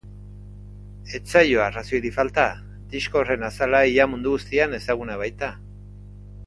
Ez 1.17 1.21
zaio 1.33 1.61
arrazoirik 1.65 2.15
falta, 2.17 2.47
disko 2.95 3.21
horren 3.23 3.47
azala 3.51 3.85
ia 3.93 4.11
mundu 4.15 4.37
guztian 4.37 4.79
ezaguna 4.83 5.23
baita. 5.25 5.57